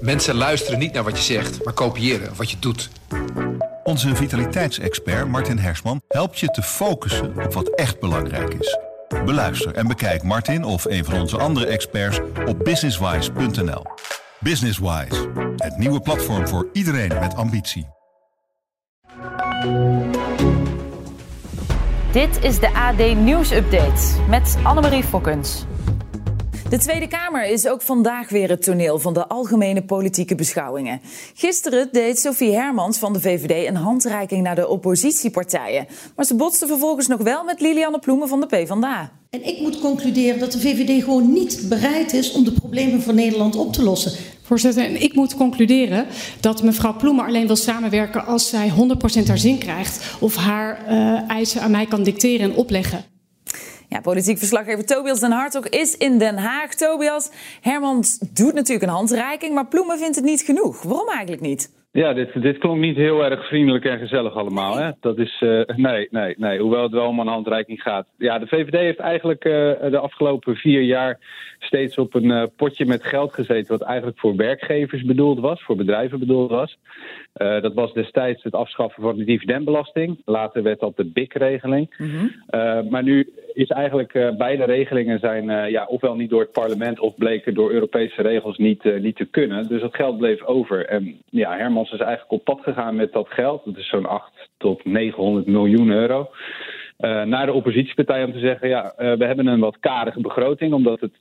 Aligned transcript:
Mensen 0.00 0.34
luisteren 0.34 0.78
niet 0.78 0.92
naar 0.92 1.04
wat 1.04 1.16
je 1.16 1.34
zegt, 1.34 1.64
maar 1.64 1.74
kopiëren 1.74 2.36
wat 2.36 2.50
je 2.50 2.56
doet. 2.58 2.90
Onze 3.84 4.16
vitaliteitsexpert 4.16 5.28
Martin 5.28 5.58
Hersman 5.58 6.00
helpt 6.08 6.38
je 6.38 6.46
te 6.46 6.62
focussen 6.62 7.44
op 7.44 7.52
wat 7.52 7.68
echt 7.68 8.00
belangrijk 8.00 8.54
is. 8.54 8.78
Beluister 9.24 9.74
en 9.74 9.86
bekijk 9.86 10.22
Martin 10.22 10.64
of 10.64 10.84
een 10.84 11.04
van 11.04 11.20
onze 11.20 11.38
andere 11.38 11.66
experts 11.66 12.20
op 12.46 12.64
businesswise.nl. 12.64 13.82
Businesswise, 14.40 15.28
het 15.56 15.76
nieuwe 15.76 16.00
platform 16.00 16.48
voor 16.48 16.68
iedereen 16.72 17.18
met 17.20 17.34
ambitie. 17.34 17.86
Dit 22.12 22.44
is 22.44 22.58
de 22.58 22.74
AD 22.74 23.16
Nieuws 23.16 23.50
Update 23.50 24.02
met 24.28 24.56
Annemarie 24.62 25.02
Fokkens. 25.02 25.64
De 26.68 26.78
Tweede 26.78 27.08
Kamer 27.08 27.44
is 27.44 27.66
ook 27.66 27.82
vandaag 27.82 28.28
weer 28.28 28.48
het 28.48 28.62
toneel 28.62 28.98
van 28.98 29.14
de 29.14 29.28
algemene 29.28 29.82
politieke 29.82 30.34
beschouwingen. 30.34 31.00
Gisteren 31.34 31.88
deed 31.92 32.18
Sophie 32.18 32.52
Hermans 32.52 32.98
van 32.98 33.12
de 33.12 33.20
VVD 33.20 33.68
een 33.68 33.76
handreiking 33.76 34.42
naar 34.42 34.54
de 34.54 34.68
oppositiepartijen. 34.68 35.86
Maar 36.16 36.24
ze 36.24 36.34
botste 36.34 36.66
vervolgens 36.66 37.06
nog 37.06 37.20
wel 37.20 37.44
met 37.44 37.60
Lilianne 37.60 37.98
Ploemen 37.98 38.28
van 38.28 38.40
de 38.40 38.46
PvdA. 38.46 39.10
En 39.30 39.46
ik 39.46 39.60
moet 39.60 39.80
concluderen 39.80 40.38
dat 40.38 40.52
de 40.52 40.60
VVD 40.60 41.04
gewoon 41.04 41.32
niet 41.32 41.66
bereid 41.68 42.12
is 42.12 42.32
om 42.32 42.44
de 42.44 42.52
problemen 42.52 43.02
van 43.02 43.14
Nederland 43.14 43.56
op 43.56 43.72
te 43.72 43.82
lossen. 43.82 44.12
Voorzitter, 44.42 44.84
en 44.84 45.02
ik 45.02 45.14
moet 45.14 45.34
concluderen 45.34 46.06
dat 46.40 46.62
mevrouw 46.62 46.96
Ploemen 46.96 47.24
alleen 47.24 47.46
wil 47.46 47.56
samenwerken 47.56 48.26
als 48.26 48.48
zij 48.48 48.72
100% 49.22 49.26
haar 49.26 49.38
zin 49.38 49.58
krijgt 49.58 50.16
of 50.20 50.36
haar 50.36 50.84
uh, 50.88 51.30
eisen 51.30 51.60
aan 51.60 51.70
mij 51.70 51.86
kan 51.86 52.02
dicteren 52.02 52.50
en 52.50 52.56
opleggen. 52.56 53.04
Ja, 53.88 54.00
politiek 54.00 54.38
verslaggever 54.38 54.86
Tobias 54.86 55.20
Den 55.20 55.32
Hartog 55.32 55.68
is 55.68 55.96
in 55.96 56.18
Den 56.18 56.38
Haag. 56.38 56.74
Tobias, 56.74 57.30
Hermans 57.60 58.18
doet 58.18 58.54
natuurlijk 58.54 58.82
een 58.82 58.96
handreiking, 58.96 59.54
maar 59.54 59.66
Ploemen 59.66 59.98
vindt 59.98 60.16
het 60.16 60.24
niet 60.24 60.42
genoeg. 60.42 60.82
Waarom 60.82 61.08
eigenlijk 61.08 61.40
niet? 61.40 61.76
Ja, 61.92 62.12
dit, 62.12 62.42
dit 62.42 62.58
klonk 62.58 62.80
niet 62.80 62.96
heel 62.96 63.24
erg 63.24 63.48
vriendelijk 63.48 63.84
en 63.84 63.98
gezellig 63.98 64.34
allemaal. 64.34 64.76
Hè? 64.76 64.90
Dat 65.00 65.18
is, 65.18 65.40
uh, 65.40 65.64
nee, 65.76 66.08
nee, 66.10 66.34
nee. 66.38 66.60
Hoewel 66.60 66.82
het 66.82 66.92
wel 66.92 67.06
om 67.06 67.18
een 67.18 67.26
handreiking 67.26 67.82
gaat. 67.82 68.06
Ja, 68.18 68.38
de 68.38 68.46
VVD 68.46 68.72
heeft 68.72 68.98
eigenlijk 68.98 69.44
uh, 69.44 69.52
de 69.90 69.98
afgelopen 69.98 70.56
vier 70.56 70.82
jaar 70.82 71.18
steeds 71.58 71.98
op 71.98 72.14
een 72.14 72.30
uh, 72.30 72.42
potje 72.56 72.86
met 72.86 73.04
geld 73.04 73.34
gezeten. 73.34 73.78
wat 73.78 73.88
eigenlijk 73.88 74.18
voor 74.18 74.36
werkgevers 74.36 75.04
bedoeld 75.04 75.40
was, 75.40 75.62
voor 75.62 75.76
bedrijven 75.76 76.18
bedoeld 76.18 76.50
was. 76.50 76.78
dat 77.32 77.74
was 77.74 77.92
destijds 77.92 78.42
het 78.42 78.54
afschaffen 78.54 79.02
van 79.02 79.16
de 79.16 79.24
dividendbelasting. 79.24 80.22
Later 80.24 80.62
werd 80.62 80.80
dat 80.80 80.96
de 80.96 81.04
BIC-regeling. 81.04 81.94
Mm 81.98 82.10
-hmm. 82.10 82.90
maar 82.90 83.02
nu 83.02 83.32
is 83.58 83.68
eigenlijk 83.68 84.12
beide 84.36 84.64
regelingen 84.64 85.18
zijn 85.18 85.70
ja, 85.70 85.84
ofwel 85.84 86.14
niet 86.14 86.30
door 86.30 86.40
het 86.40 86.52
parlement 86.52 87.00
of 87.00 87.14
bleken 87.14 87.54
door 87.54 87.72
Europese 87.72 88.22
regels 88.22 88.58
niet, 88.58 88.84
niet 89.00 89.16
te 89.16 89.24
kunnen. 89.24 89.68
Dus 89.68 89.80
dat 89.80 89.94
geld 89.94 90.18
bleef 90.18 90.42
over. 90.42 90.86
En 90.86 91.20
ja, 91.30 91.56
Herman 91.56 91.82
is 91.82 91.90
eigenlijk 91.90 92.32
op 92.32 92.44
pad 92.44 92.60
gegaan 92.62 92.96
met 92.96 93.12
dat 93.12 93.28
geld. 93.28 93.64
Dat 93.64 93.76
is 93.76 93.88
zo'n 93.88 94.06
8 94.06 94.32
tot 94.56 94.84
900 94.84 95.46
miljoen 95.46 95.90
euro. 95.90 96.30
Uh, 96.98 97.22
naar 97.22 97.46
de 97.46 97.52
oppositiepartij 97.52 98.24
om 98.24 98.32
te 98.32 98.38
zeggen: 98.38 98.68
ja, 98.68 98.92
we 98.96 99.24
hebben 99.24 99.46
een 99.46 99.60
wat 99.60 99.78
karige 99.80 100.20
begroting, 100.20 100.72
omdat 100.72 101.00
het 101.00 101.12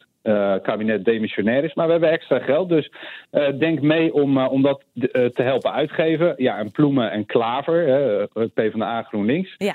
kabinet 0.64 1.06
demissionair 1.06 1.64
is. 1.64 1.74
Maar 1.74 1.86
we 1.86 1.92
hebben 1.92 2.12
extra 2.12 2.40
geld. 2.40 2.70
Dus 2.70 2.92
denk 3.60 3.82
mee 3.82 4.14
om, 4.14 4.38
om 4.38 4.62
dat 4.62 4.84
te 5.34 5.42
helpen 5.42 5.72
uitgeven. 5.72 6.34
Ja, 6.38 6.58
en 6.58 6.72
Ploemen 6.72 7.12
en 7.12 7.26
Klaver, 7.26 8.28
PvdA 8.54 9.02
GroenLinks. 9.02 9.56
Ja. 9.58 9.74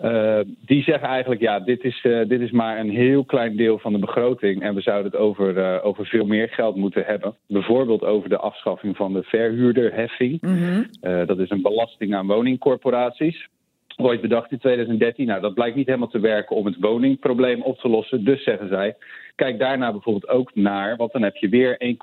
Uh, 0.00 0.40
die 0.66 0.82
zeggen 0.82 1.08
eigenlijk, 1.08 1.40
ja, 1.40 1.60
dit 1.60 1.84
is, 1.84 2.04
uh, 2.04 2.28
dit 2.28 2.40
is 2.40 2.50
maar 2.50 2.78
een 2.78 2.90
heel 2.90 3.24
klein 3.24 3.56
deel 3.56 3.78
van 3.78 3.92
de 3.92 3.98
begroting. 3.98 4.62
En 4.62 4.74
we 4.74 4.80
zouden 4.80 5.10
het 5.12 5.20
over, 5.20 5.56
uh, 5.56 5.84
over 5.86 6.06
veel 6.06 6.26
meer 6.26 6.48
geld 6.48 6.76
moeten 6.76 7.04
hebben. 7.04 7.34
Bijvoorbeeld 7.46 8.04
over 8.04 8.28
de 8.28 8.36
afschaffing 8.36 8.96
van 8.96 9.12
de 9.12 9.22
verhuurderheffing. 9.22 10.40
Mm 10.40 10.56
-hmm. 10.56 10.86
dat 11.26 11.38
is 11.38 11.50
een 11.50 11.62
belasting 11.62 12.14
aan 12.14 12.26
woningcorporaties. 12.26 13.48
Ooit 13.96 14.20
bedacht 14.20 14.52
in 14.52 14.58
2013. 14.58 15.26
Nou, 15.26 15.40
dat 15.40 15.54
blijkt 15.54 15.76
niet 15.76 15.86
helemaal 15.86 16.08
te 16.08 16.20
werken 16.20 16.56
om 16.56 16.66
het 16.66 16.76
woningprobleem 16.80 17.62
op 17.62 17.78
te 17.78 17.88
lossen. 17.88 18.24
Dus 18.24 18.44
zeggen 18.44 18.68
zij, 18.68 18.96
kijk 19.34 19.58
daarna 19.58 19.92
bijvoorbeeld 19.92 20.28
ook 20.28 20.54
naar, 20.54 20.96
want 20.96 21.12
dan 21.12 21.22
heb 21.22 21.36
je 21.36 21.48
weer 21.48 21.96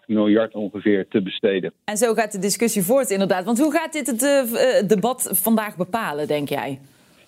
1,8 0.00 0.06
miljard 0.06 0.54
ongeveer 0.54 1.08
te 1.08 1.22
besteden. 1.22 1.72
En 1.84 1.96
zo 1.96 2.14
gaat 2.14 2.32
de 2.32 2.38
discussie 2.38 2.82
voort, 2.82 3.10
inderdaad. 3.10 3.44
Want 3.44 3.58
hoe 3.58 3.72
gaat 3.72 3.92
dit 3.92 4.06
het 4.06 4.88
debat 4.88 5.28
vandaag 5.42 5.76
bepalen, 5.76 6.26
denk 6.26 6.48
jij? 6.48 6.78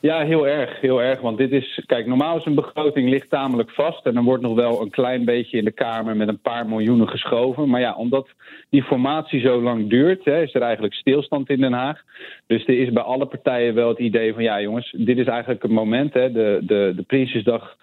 Ja, 0.06 0.25
heel 0.25 0.47
erg, 0.49 0.81
heel 0.81 1.03
erg. 1.03 1.21
Want 1.21 1.39
dit 1.39 1.53
is, 1.53 1.83
kijk, 1.87 2.06
normaal 2.06 2.37
is 2.37 2.44
een 2.44 2.55
begroting 2.55 3.09
ligt 3.09 3.31
tamelijk 3.31 3.71
vast. 3.71 4.06
En 4.06 4.15
dan 4.15 4.25
wordt 4.25 4.43
nog 4.43 4.55
wel 4.55 4.83
een 4.83 4.91
klein 4.91 5.25
beetje 5.25 5.59
in 5.59 5.65
de 5.65 5.72
Kamer 5.72 6.17
met 6.17 6.28
een 6.28 6.41
paar 6.41 6.67
miljoenen 6.67 7.09
geschoven. 7.09 7.69
Maar 7.69 7.81
ja, 7.81 7.94
omdat 7.94 8.28
die 8.71 8.83
formatie 8.83 9.41
zo 9.41 9.62
lang 9.62 9.91
duurt, 9.91 10.25
hè, 10.25 10.43
is 10.43 10.55
er 10.55 10.62
eigenlijk 10.62 10.94
stilstand 10.94 11.50
in 11.50 11.61
Den 11.61 11.72
Haag. 11.72 12.03
Dus 12.47 12.67
er 12.67 12.78
is 12.78 12.93
bij 12.93 13.03
alle 13.03 13.27
partijen 13.27 13.75
wel 13.75 13.89
het 13.89 13.99
idee 13.99 14.34
van, 14.34 14.43
ja 14.43 14.61
jongens, 14.61 14.94
dit 14.99 15.19
is 15.19 15.27
eigenlijk 15.27 15.62
het 15.62 15.71
moment, 15.71 16.15
hè, 16.15 16.33
de, 16.33 16.59
de, 16.62 16.93
de 16.97 17.03
Prinsjesdag... 17.03 17.77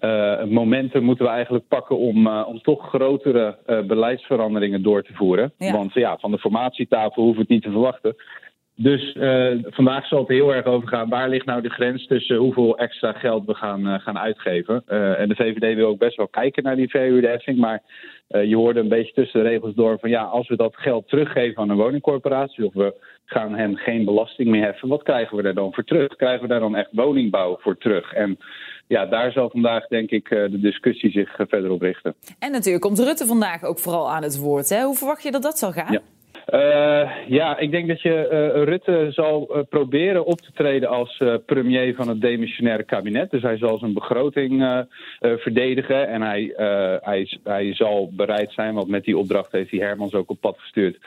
Uh, 0.00 0.44
momenten 0.44 1.02
moeten 1.02 1.24
we 1.24 1.30
eigenlijk 1.30 1.68
pakken 1.68 1.98
om, 1.98 2.26
uh, 2.26 2.44
om 2.46 2.62
toch 2.62 2.88
grotere 2.88 3.56
uh, 3.66 3.80
beleidsveranderingen 3.80 4.82
door 4.82 5.02
te 5.02 5.14
voeren. 5.14 5.52
Ja. 5.56 5.72
Want 5.72 5.92
ja, 5.94 6.16
van 6.18 6.30
de 6.30 6.38
formatietafel 6.38 7.22
hoeven 7.22 7.34
we 7.34 7.40
het 7.40 7.48
niet 7.48 7.62
te 7.62 7.70
verwachten. 7.70 8.16
Dus 8.80 9.14
uh, 9.14 9.52
vandaag 9.62 10.06
zal 10.06 10.18
het 10.18 10.28
heel 10.28 10.54
erg 10.54 10.66
over 10.66 10.88
gaan. 10.88 11.08
Waar 11.08 11.28
ligt 11.28 11.46
nou 11.46 11.62
de 11.62 11.70
grens 11.70 12.06
tussen 12.06 12.36
hoeveel 12.36 12.78
extra 12.78 13.12
geld 13.12 13.46
we 13.46 13.54
gaan, 13.54 13.86
uh, 13.86 13.98
gaan 13.98 14.18
uitgeven? 14.18 14.82
Uh, 14.88 15.20
en 15.20 15.28
de 15.28 15.34
VVD 15.34 15.74
wil 15.74 15.88
ook 15.88 15.98
best 15.98 16.16
wel 16.16 16.28
kijken 16.28 16.62
naar 16.62 16.76
die 16.76 16.88
verhuurderheffing. 16.88 17.58
Maar 17.58 17.82
je 18.28 18.56
hoorde 18.56 18.80
een 18.80 18.88
beetje 18.88 19.12
tussen 19.12 19.42
de 19.42 19.48
regels 19.48 19.74
door 19.74 19.98
van 19.98 20.10
ja, 20.10 20.22
als 20.22 20.48
we 20.48 20.56
dat 20.56 20.76
geld 20.76 21.08
teruggeven 21.08 21.62
aan 21.62 21.70
een 21.70 21.76
woningcorporatie 21.76 22.64
of 22.64 22.74
we 22.74 22.94
gaan 23.24 23.54
hen 23.54 23.76
geen 23.76 24.04
belasting 24.04 24.48
meer 24.48 24.64
heffen, 24.64 24.88
wat 24.88 25.02
krijgen 25.02 25.36
we 25.36 25.42
daar 25.42 25.54
dan 25.54 25.74
voor 25.74 25.84
terug? 25.84 26.16
Krijgen 26.16 26.42
we 26.42 26.48
daar 26.48 26.60
dan 26.60 26.76
echt 26.76 26.88
woningbouw 26.92 27.58
voor 27.60 27.78
terug? 27.78 28.12
En 28.12 28.38
ja, 28.86 29.06
daar 29.06 29.32
zal 29.32 29.50
vandaag 29.50 29.86
denk 29.86 30.10
ik 30.10 30.28
de 30.28 30.60
discussie 30.60 31.10
zich 31.10 31.34
verder 31.36 31.70
op 31.70 31.80
richten. 31.80 32.14
En 32.38 32.52
natuurlijk 32.52 32.84
komt 32.84 32.98
Rutte 32.98 33.26
vandaag 33.26 33.64
ook 33.64 33.78
vooral 33.78 34.10
aan 34.10 34.22
het 34.22 34.38
woord. 34.38 34.68
Hè? 34.68 34.82
Hoe 34.82 34.96
verwacht 34.96 35.22
je 35.22 35.30
dat 35.30 35.42
dat 35.42 35.58
zal 35.58 35.72
gaan? 35.72 35.92
Ja. 35.92 36.00
Uh, 36.54 37.10
ja, 37.26 37.58
ik 37.58 37.70
denk 37.70 37.88
dat 37.88 38.02
je 38.02 38.28
uh, 38.56 38.64
Rutte 38.64 39.08
zal 39.10 39.56
uh, 39.56 39.62
proberen 39.68 40.24
op 40.24 40.40
te 40.40 40.52
treden 40.52 40.88
als 40.88 41.22
premier 41.46 41.94
van 41.94 42.08
het 42.08 42.20
demissionaire 42.20 42.82
kabinet. 42.82 43.30
Dus 43.30 43.42
hij 43.42 43.56
zal 43.56 43.78
zijn 43.78 43.92
begroting 43.92 44.86
verdedigen 45.20 46.08
en 46.08 46.22
hij, 46.22 46.52
hij, 47.02 47.38
hij 47.44 47.74
zal 47.74 48.10
bereid 48.12 48.52
zijn, 48.52 48.74
want 48.74 48.88
met 48.88 49.04
die 49.04 49.18
opdracht 49.18 49.52
heeft 49.52 49.70
hij 49.70 49.80
Hermans 49.80 50.14
ook 50.14 50.30
op 50.30 50.40
pad 50.40 50.58
gestuurd, 50.58 50.98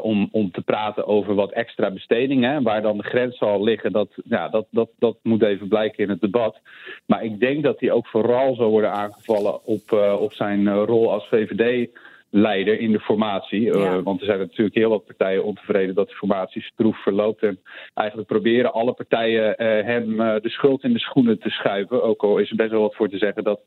om, 0.00 0.28
om 0.32 0.50
te 0.50 0.62
praten 0.62 1.06
over 1.06 1.34
wat 1.34 1.52
extra 1.52 1.90
bestedingen. 1.90 2.62
Waar 2.62 2.82
dan 2.82 2.96
de 2.96 3.02
grens 3.02 3.38
zal 3.38 3.62
liggen, 3.62 3.92
dat, 3.92 4.08
ja, 4.24 4.48
dat, 4.48 4.66
dat, 4.70 4.90
dat 4.98 5.16
moet 5.22 5.42
even 5.42 5.68
blijken 5.68 6.04
in 6.04 6.10
het 6.10 6.20
debat. 6.20 6.60
Maar 7.06 7.24
ik 7.24 7.40
denk 7.40 7.62
dat 7.62 7.80
hij 7.80 7.90
ook 7.90 8.06
vooral 8.06 8.54
zal 8.54 8.70
worden 8.70 8.92
aangevallen 8.92 9.64
op, 9.64 9.92
op 10.18 10.32
zijn 10.32 10.74
rol 10.74 11.12
als 11.12 11.28
VVD 11.28 11.88
leider 12.34 12.80
in 12.80 12.92
de 12.92 13.00
formatie. 13.00 13.60
Ja. 13.60 13.72
Uh, 13.72 14.02
want 14.02 14.20
er 14.20 14.26
zijn 14.26 14.38
natuurlijk 14.38 14.76
heel 14.76 14.90
wat 14.90 15.04
partijen 15.04 15.44
ontevreden 15.44 15.94
dat 15.94 16.08
de 16.08 16.14
formatie 16.14 16.62
stroef 16.62 17.02
verloopt. 17.02 17.42
En 17.42 17.60
eigenlijk 17.94 18.28
proberen 18.28 18.72
alle 18.72 18.92
partijen 18.92 19.48
uh, 19.48 19.84
hem 19.84 20.20
uh, 20.20 20.34
de 20.40 20.48
schuld 20.48 20.84
in 20.84 20.92
de 20.92 20.98
schoenen 20.98 21.38
te 21.38 21.50
schuiven. 21.50 22.02
Ook 22.02 22.22
al 22.22 22.38
is 22.38 22.50
er 22.50 22.56
best 22.56 22.70
wel 22.70 22.80
wat 22.80 22.94
voor 22.94 23.08
te 23.08 23.18
zeggen 23.18 23.44
dat 23.44 23.60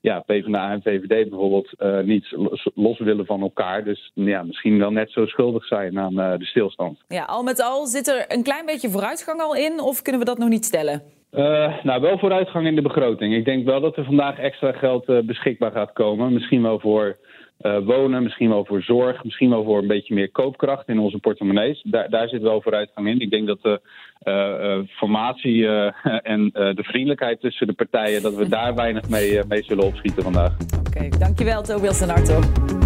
ja, 0.00 0.20
PvdA 0.20 0.70
en 0.70 0.82
VVD 0.82 1.28
bijvoorbeeld 1.28 1.74
niet 2.04 2.36
los, 2.74 2.98
willen 2.98 3.26
van 3.26 3.40
elkaar. 3.40 3.84
Dus 3.84 4.10
ja, 4.14 4.42
misschien 4.42 4.78
wel 4.78 4.90
net 4.90 5.10
zo 5.10 5.26
schuldig 5.26 5.64
zijn 5.64 5.98
aan 5.98 6.14
de 6.14 6.44
stilstand. 6.44 6.98
Ja, 7.08 7.24
al 7.24 7.42
met 7.42 7.62
al 7.62 7.86
zit 7.86 8.08
er 8.08 8.24
een 8.28 8.42
klein 8.42 8.66
beetje 8.66 8.90
vooruitgang 8.90 9.40
al 9.40 9.56
in 9.56 9.80
of 9.80 10.02
kunnen 10.02 10.20
we 10.20 10.26
dat 10.26 10.38
nog 10.38 10.48
niet 10.48 10.64
stellen? 10.64 11.02
Uh, 11.32 11.82
nou, 11.82 12.00
wel 12.00 12.18
vooruitgang 12.18 12.66
in 12.66 12.74
de 12.74 12.82
begroting. 12.82 13.34
Ik 13.34 13.44
denk 13.44 13.64
wel 13.64 13.80
dat 13.80 13.96
er 13.96 14.04
vandaag 14.04 14.38
extra 14.38 14.72
geld 14.72 15.08
uh, 15.08 15.18
beschikbaar 15.20 15.72
gaat 15.72 15.92
komen. 15.92 16.32
Misschien 16.32 16.62
wel 16.62 16.78
voor 16.78 17.16
uh, 17.62 17.78
wonen, 17.84 18.22
misschien 18.22 18.48
wel 18.48 18.64
voor 18.64 18.82
zorg, 18.82 19.24
misschien 19.24 19.50
wel 19.50 19.64
voor 19.64 19.78
een 19.78 19.86
beetje 19.86 20.14
meer 20.14 20.30
koopkracht 20.30 20.88
in 20.88 20.98
onze 20.98 21.18
portemonnees. 21.18 21.82
Daar, 21.82 22.10
daar 22.10 22.28
zit 22.28 22.42
wel 22.42 22.62
vooruitgang 22.62 23.08
in. 23.08 23.20
Ik 23.20 23.30
denk 23.30 23.46
dat 23.46 23.62
de 23.62 23.80
uh, 24.24 24.34
uh, 24.34 24.86
formatie 24.88 25.66
en 26.34 26.50
de 26.52 26.82
vriendelijkheid 26.82 27.40
tussen 27.40 27.66
de 27.66 27.72
partijen, 27.72 28.22
dat 28.22 28.34
we 28.34 28.48
daar 28.48 28.74
weinig 28.74 29.08
mee, 29.08 29.40
mee 29.48 29.62
zullen 29.62 29.84
opschieten 29.84 30.22
vandaag. 30.22 30.52
Oké, 30.52 30.88
okay, 30.88 31.08
dankjewel 31.18 31.62
Tobias 31.62 32.00
en 32.00 32.10
Arto. 32.10 32.81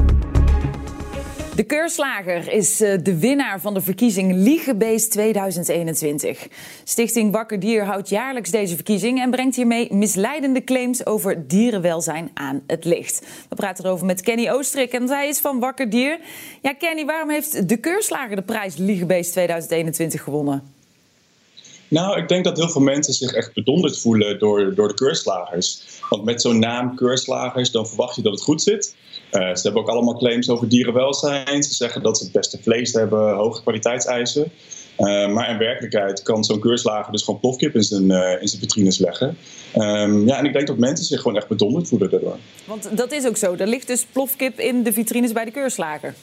De 1.57 1.65
keurslager 1.65 2.53
is 2.53 2.81
eh, 2.81 2.99
de 3.03 3.19
winnaar 3.19 3.61
van 3.61 3.75
de 3.75 3.81
verkiezing 3.81 4.33
Liegebeest 4.33 5.11
2021. 5.11 6.49
Stichting 6.85 7.33
Wakker 7.33 7.61
Dier 7.61 7.85
houdt 7.85 8.09
jaarlijks 8.09 8.51
deze 8.51 8.75
verkiezing 8.75 9.21
en 9.21 9.31
brengt 9.31 9.57
hiermee 9.57 9.95
misleidende 9.95 10.65
claims 10.65 11.07
over 11.07 11.49
dierenwelzijn 11.49 12.31
aan 12.35 12.63
het 12.67 12.85
licht. 12.85 13.27
We 13.49 13.55
praten 13.55 13.85
erover 13.85 14.07
met 14.07 14.21
Kenny 14.21 14.51
Oostrik 14.51 14.93
en 14.93 15.09
hij 15.09 15.29
is 15.29 15.41
van 15.41 15.59
Wakker 15.59 15.91
Dier. 15.91 16.19
Ja, 16.63 16.73
Kenny, 16.73 17.05
waarom 17.05 17.31
heeft 17.31 17.69
de 17.69 17.77
keurslager 17.77 18.37
de 18.37 18.43
prijs 18.43 18.77
Liegebeest 18.77 19.33
2021 19.33 20.23
gewonnen? 20.23 20.76
Nou, 21.89 22.19
ik 22.19 22.29
denk 22.29 22.45
dat 22.45 22.57
heel 22.57 22.69
veel 22.69 22.81
mensen 22.81 23.15
zich 23.15 23.33
echt 23.33 23.55
bedonderd 23.55 23.99
voelen 23.99 24.39
door, 24.39 24.75
door 24.75 24.89
de 24.89 24.95
keurslagers. 24.95 25.81
Want 26.11 26.25
met 26.25 26.43
zo'n 26.43 26.59
naam 26.59 26.97
keurslagers, 26.97 27.71
dan 27.71 27.87
verwacht 27.87 28.17
je 28.17 28.23
dat 28.23 28.33
het 28.33 28.43
goed 28.43 28.63
zit. 28.63 28.95
ze 29.31 29.61
hebben 29.63 29.83
ook 29.83 29.89
allemaal 29.89 30.17
claims 30.17 30.49
over 30.49 30.69
dierenwelzijn. 30.69 31.63
Ze 31.63 31.75
zeggen 31.75 32.03
dat 32.03 32.19
ze 32.19 32.25
het 32.25 32.33
beste 32.33 32.59
vlees 32.63 32.93
hebben, 32.93 33.35
hoge 33.35 33.63
kwaliteitseisen. 33.63 34.53
Uh, 34.99 35.33
maar 35.33 35.51
in 35.51 35.59
werkelijkheid 35.59 36.23
kan 36.23 36.45
zo'n 36.45 36.61
keurslager 36.61 37.13
dus 37.13 37.23
gewoon 37.23 37.41
plofkip 37.41 37.75
in 37.75 37.83
zijn, 37.83 38.11
uh, 38.11 38.41
in 38.41 38.49
zijn 38.49 38.61
vitrines 38.61 38.99
leggen. 38.99 39.37
Um, 39.75 40.27
ja, 40.27 40.39
en 40.39 40.45
ik 40.45 40.53
denk 40.53 40.67
dat 40.67 40.79
mensen 40.79 41.07
zich 41.07 41.21
gewoon 41.21 41.37
echt 41.37 41.49
bedonderd 41.49 41.89
voelen 41.89 42.11
daardoor. 42.11 42.37
Want 42.65 42.97
dat 42.97 43.13
is 43.13 43.27
ook 43.27 43.37
zo. 43.37 43.55
Er 43.55 43.67
ligt 43.67 43.87
dus 43.87 44.07
plofkip 44.13 44.59
in 44.59 44.83
de 44.83 44.93
vitrines 44.93 45.33
bij 45.33 45.45
de 45.45 45.51
keurslager. 45.51 46.15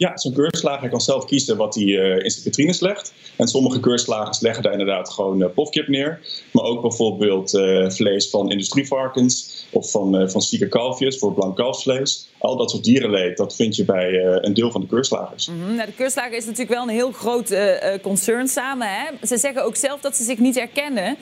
Ja, 0.00 0.16
zo'n 0.16 0.32
keurslager 0.32 0.88
kan 0.88 1.00
zelf 1.00 1.24
kiezen 1.24 1.56
wat 1.56 1.74
hij 1.74 1.84
uh, 1.84 2.24
in 2.24 2.30
zijn 2.30 2.42
vitrines 2.42 2.80
legt. 2.80 3.12
En 3.36 3.48
sommige 3.48 3.80
keurslagers 3.80 4.40
leggen 4.40 4.62
daar 4.62 4.72
inderdaad 4.72 5.10
gewoon 5.10 5.42
uh, 5.42 5.86
neer. 5.86 6.20
Maar 6.52 6.64
ook 6.64 6.80
bijvoorbeeld 6.80 7.54
uh, 7.54 7.90
vlees 7.90 8.30
van 8.30 8.50
industrievarkens 8.50 9.66
of 9.70 9.90
van, 9.90 10.30
van 10.30 10.42
zieke 10.42 10.68
kalfjes 10.68 11.18
voor 11.18 11.34
blank 11.34 11.56
kalfsvlees. 11.56 12.29
Al 12.40 12.56
dat 12.56 12.70
soort 12.70 12.84
dierenleed, 12.84 13.36
dat 13.36 13.54
vind 13.54 13.76
je 13.76 13.84
bij 13.84 14.22
een 14.22 14.54
deel 14.54 14.70
van 14.70 14.80
de 14.80 14.86
keurslagers. 14.86 15.46
-hmm. 15.46 15.74
nou, 15.74 15.86
de 15.86 15.94
keurslager 15.94 16.36
is 16.36 16.44
natuurlijk 16.44 16.70
wel 16.70 16.82
een 16.82 16.88
heel 16.88 17.12
groot 17.12 17.54
concern 18.02 18.48
samen. 18.48 18.86
Hè? 18.88 19.26
Ze 19.26 19.38
zeggen 19.38 19.64
ook 19.64 19.76
zelf 19.76 20.00
dat 20.00 20.16
ze 20.16 20.24
zich 20.24 20.38
niet 20.38 20.54
herkennen 20.54 21.16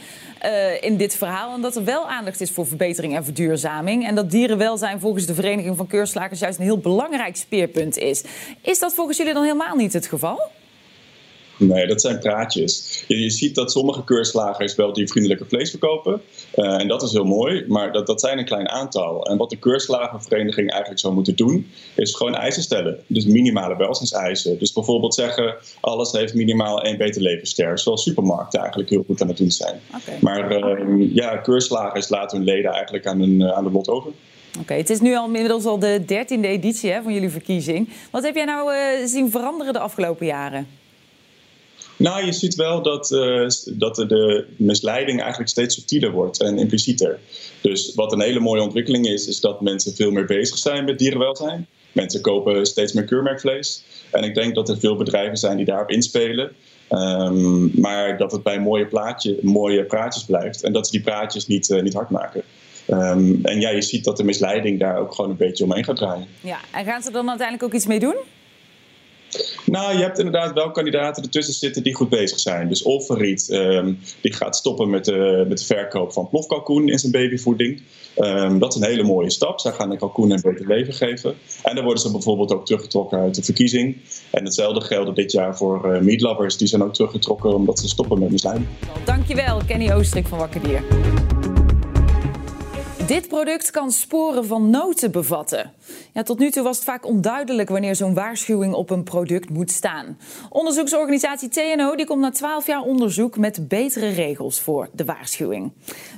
in 0.80 0.96
dit 0.96 1.16
verhaal. 1.16 1.54
En 1.54 1.60
dat 1.60 1.76
er 1.76 1.84
wel 1.84 2.08
aandacht 2.08 2.40
is 2.40 2.50
voor 2.50 2.66
verbetering 2.66 3.16
en 3.16 3.24
verduurzaming. 3.24 4.06
En 4.06 4.14
dat 4.14 4.30
dierenwelzijn 4.30 5.00
volgens 5.00 5.26
de 5.26 5.34
Vereniging 5.34 5.76
van 5.76 5.86
Keurslagers 5.86 6.40
juist 6.40 6.58
een 6.58 6.64
heel 6.64 6.78
belangrijk 6.78 7.36
speerpunt 7.36 7.98
is. 7.98 8.24
Is 8.62 8.78
dat 8.78 8.94
volgens 8.94 9.16
jullie 9.16 9.34
dan 9.34 9.42
helemaal 9.42 9.76
niet 9.76 9.92
het 9.92 10.06
geval? 10.06 10.40
Nee, 11.58 11.86
dat 11.86 12.00
zijn 12.00 12.18
praatjes. 12.18 13.04
Je, 13.08 13.18
je, 13.18 13.30
ziet 13.30 13.54
dat 13.54 13.72
sommige 13.72 14.04
keurslagers 14.04 14.74
wel 14.74 14.92
die 14.92 15.08
vriendelijke 15.08 15.44
vlees 15.48 15.70
verkopen. 15.70 16.20
Uh, 16.56 16.80
en 16.80 16.88
dat 16.88 17.02
is 17.02 17.12
heel 17.12 17.24
mooi, 17.24 17.64
maar 17.68 17.92
dat, 17.92 18.06
dat 18.06 18.20
zijn 18.20 18.38
een 18.38 18.44
klein 18.44 18.68
aantal. 18.68 19.26
En 19.26 19.36
wat 19.36 19.50
de 19.50 19.56
keurslagervereniging 19.56 20.70
eigenlijk 20.70 21.00
zou 21.00 21.14
moeten 21.14 21.36
doen, 21.36 21.66
is 21.96 22.14
gewoon 22.14 22.34
eisen 22.34 22.62
stellen. 22.62 22.98
Dus 23.06 23.24
minimale 23.24 23.76
welzijnseisen. 23.76 24.58
Dus 24.58 24.72
bijvoorbeeld 24.72 25.14
zeggen, 25.14 25.54
alles 25.80 26.12
heeft 26.12 26.34
minimaal 26.34 26.82
één 26.82 26.98
beter 26.98 27.22
levensster. 27.22 27.78
Zoals 27.78 28.02
supermarkten 28.02 28.60
eigenlijk 28.60 28.90
heel 28.90 29.04
goed 29.06 29.22
aan 29.22 29.28
het 29.28 29.36
doen 29.36 29.50
zijn. 29.50 29.80
Okay. 30.02 30.18
Maar 30.20 30.52
uh, 30.52 31.14
ja, 31.14 31.36
keurslagers 31.36 32.08
laten 32.08 32.36
hun 32.36 32.46
leden 32.46 32.72
eigenlijk 32.72 33.06
aan, 33.06 33.20
hun, 33.20 33.52
aan 33.52 33.64
de 33.64 33.70
lot 33.70 33.88
over. 33.88 34.08
Oké, 34.08 34.60
okay, 34.60 34.78
het 34.78 34.90
is 34.90 35.00
nu 35.00 35.16
al 35.16 35.24
inmiddels 35.24 35.64
al 35.64 35.78
de 35.78 36.02
dertiende 36.06 36.48
editie 36.48 36.90
hè, 36.90 37.02
van 37.02 37.12
jullie 37.12 37.30
verkiezing. 37.30 37.88
Wat 38.10 38.22
heb 38.22 38.34
jij 38.34 38.44
nou 38.44 38.72
uh, 38.72 38.78
zien 39.06 39.30
veranderen 39.30 39.72
de 39.72 39.78
afgelopen 39.78 40.26
jaren? 40.26 40.77
Nou, 41.98 42.24
je 42.24 42.32
ziet 42.32 42.54
wel 42.54 42.82
dat, 42.82 43.10
uh, 43.10 43.48
dat 43.66 43.96
de 43.96 44.46
misleiding 44.56 45.20
eigenlijk 45.20 45.50
steeds 45.50 45.74
subtieler 45.74 46.10
wordt 46.10 46.40
en 46.40 46.58
implicieter. 46.58 47.18
Dus 47.60 47.94
wat 47.94 48.12
een 48.12 48.20
hele 48.20 48.40
mooie 48.40 48.62
ontwikkeling 48.62 49.06
is, 49.06 49.26
is 49.26 49.40
dat 49.40 49.60
mensen 49.60 49.94
veel 49.94 50.10
meer 50.10 50.24
bezig 50.26 50.58
zijn 50.58 50.84
met 50.84 50.98
dierenwelzijn. 50.98 51.66
Mensen 51.92 52.20
kopen 52.20 52.66
steeds 52.66 52.92
meer 52.92 53.04
keurmerkvlees. 53.04 53.82
En 54.10 54.22
ik 54.22 54.34
denk 54.34 54.54
dat 54.54 54.68
er 54.68 54.78
veel 54.78 54.96
bedrijven 54.96 55.36
zijn 55.36 55.56
die 55.56 55.66
daarop 55.66 55.90
inspelen. 55.90 56.52
Um, 56.90 57.70
maar 57.80 58.18
dat 58.18 58.32
het 58.32 58.42
bij 58.42 58.60
mooie, 58.60 58.86
plaatje, 58.86 59.38
mooie 59.42 59.84
praatjes 59.84 60.24
blijft. 60.24 60.62
En 60.62 60.72
dat 60.72 60.86
ze 60.86 60.92
die 60.92 61.00
praatjes 61.00 61.46
niet, 61.46 61.68
uh, 61.68 61.82
niet 61.82 61.94
hard 61.94 62.10
maken. 62.10 62.42
Um, 62.90 63.40
en 63.42 63.60
ja, 63.60 63.70
je 63.70 63.82
ziet 63.82 64.04
dat 64.04 64.16
de 64.16 64.24
misleiding 64.24 64.80
daar 64.80 64.98
ook 64.98 65.14
gewoon 65.14 65.30
een 65.30 65.36
beetje 65.36 65.64
omheen 65.64 65.84
gaat 65.84 65.96
draaien. 65.96 66.26
Ja, 66.40 66.58
en 66.72 66.84
gaan 66.84 67.02
ze 67.02 67.10
dan 67.10 67.28
uiteindelijk 67.28 67.66
ook 67.68 67.74
iets 67.74 67.86
mee 67.86 68.00
doen? 68.00 68.16
Nou, 69.64 69.96
je 69.96 70.02
hebt 70.02 70.18
inderdaad 70.18 70.52
wel 70.52 70.70
kandidaten 70.70 71.22
ertussen 71.22 71.54
zitten 71.54 71.82
die 71.82 71.94
goed 71.94 72.08
bezig 72.08 72.38
zijn. 72.38 72.68
Dus 72.68 72.82
Olferiet, 72.82 73.48
um, 73.50 73.98
die 74.20 74.32
gaat 74.32 74.56
stoppen 74.56 74.90
met 74.90 75.04
de, 75.04 75.44
met 75.48 75.58
de 75.58 75.64
verkoop 75.64 76.12
van 76.12 76.28
plofkalkoen 76.28 76.88
in 76.88 76.98
zijn 76.98 77.12
babyvoeding. 77.12 77.82
Um, 78.16 78.58
dat 78.58 78.74
is 78.74 78.80
een 78.80 78.88
hele 78.88 79.02
mooie 79.02 79.30
stap. 79.30 79.60
Zij 79.60 79.72
gaan 79.72 79.90
de 79.90 79.96
kalkoen 79.96 80.30
een 80.30 80.40
beter 80.40 80.66
leven 80.66 80.94
geven. 80.94 81.34
En 81.62 81.74
dan 81.74 81.84
worden 81.84 82.02
ze 82.02 82.10
bijvoorbeeld 82.10 82.52
ook 82.52 82.66
teruggetrokken 82.66 83.18
uit 83.18 83.34
de 83.34 83.42
verkiezing. 83.42 83.96
En 84.30 84.44
hetzelfde 84.44 84.80
geldt 84.80 85.16
dit 85.16 85.32
jaar 85.32 85.56
voor 85.56 85.94
uh, 85.94 86.00
meatlovers. 86.00 86.56
Die 86.56 86.68
zijn 86.68 86.82
ook 86.82 86.94
teruggetrokken 86.94 87.54
omdat 87.54 87.78
ze 87.78 87.88
stoppen 87.88 88.18
met 88.18 88.30
misleiding. 88.30 88.68
Dankjewel, 89.04 89.60
Kenny 89.66 89.92
Oostrik 89.92 90.26
van 90.26 90.38
Wakker 90.38 90.62
Dier. 90.62 90.82
Dit 93.08 93.28
product 93.28 93.70
kan 93.70 93.90
sporen 93.90 94.44
van 94.44 94.70
noten 94.70 95.12
bevatten. 95.12 95.72
Ja, 96.12 96.22
tot 96.22 96.38
nu 96.38 96.50
toe 96.50 96.62
was 96.62 96.76
het 96.76 96.84
vaak 96.84 97.06
onduidelijk 97.06 97.68
wanneer 97.68 97.94
zo'n 97.94 98.14
waarschuwing 98.14 98.74
op 98.74 98.90
een 98.90 99.02
product 99.02 99.50
moet 99.50 99.70
staan. 99.70 100.18
Onderzoeksorganisatie 100.50 101.48
TNO 101.48 101.96
die 101.96 102.06
komt 102.06 102.20
na 102.20 102.30
12 102.30 102.66
jaar 102.66 102.82
onderzoek 102.82 103.36
met 103.36 103.68
betere 103.68 104.08
regels 104.08 104.60
voor 104.60 104.88
de 104.92 105.04
waarschuwing. 105.04 105.72